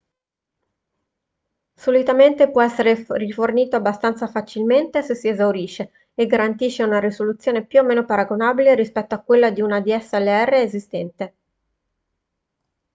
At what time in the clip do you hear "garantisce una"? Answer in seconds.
6.25-6.99